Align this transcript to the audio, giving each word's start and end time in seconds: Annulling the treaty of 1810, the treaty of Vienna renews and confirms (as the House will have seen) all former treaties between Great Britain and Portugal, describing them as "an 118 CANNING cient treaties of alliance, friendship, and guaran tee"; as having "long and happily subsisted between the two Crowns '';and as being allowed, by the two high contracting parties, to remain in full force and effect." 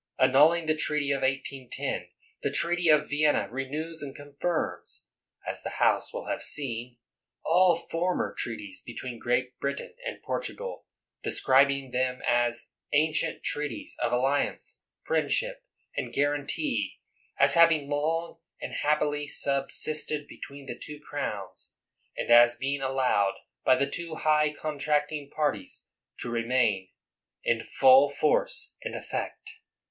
Annulling 0.17 0.65
the 0.65 0.75
treaty 0.75 1.11
of 1.11 1.21
1810, 1.21 2.07
the 2.41 2.49
treaty 2.49 2.89
of 2.89 3.07
Vienna 3.07 3.47
renews 3.51 4.01
and 4.01 4.15
confirms 4.15 5.07
(as 5.45 5.61
the 5.61 5.77
House 5.77 6.11
will 6.11 6.25
have 6.25 6.41
seen) 6.41 6.97
all 7.45 7.75
former 7.75 8.33
treaties 8.35 8.81
between 8.83 9.19
Great 9.19 9.59
Britain 9.59 9.93
and 10.03 10.19
Portugal, 10.23 10.87
describing 11.21 11.91
them 11.91 12.19
as 12.25 12.71
"an 12.91 13.01
118 13.09 13.13
CANNING 13.13 13.13
cient 13.13 13.43
treaties 13.43 13.95
of 13.99 14.11
alliance, 14.11 14.79
friendship, 15.03 15.63
and 15.95 16.11
guaran 16.11 16.47
tee"; 16.47 16.99
as 17.37 17.53
having 17.53 17.87
"long 17.87 18.39
and 18.59 18.73
happily 18.73 19.27
subsisted 19.27 20.27
between 20.27 20.65
the 20.65 20.75
two 20.79 20.99
Crowns 20.99 21.75
'';and 22.17 22.31
as 22.31 22.55
being 22.55 22.81
allowed, 22.81 23.35
by 23.63 23.75
the 23.75 23.85
two 23.87 24.15
high 24.15 24.51
contracting 24.51 25.29
parties, 25.29 25.87
to 26.17 26.31
remain 26.31 26.89
in 27.43 27.63
full 27.63 28.09
force 28.09 28.73
and 28.83 28.95
effect." 28.95 29.59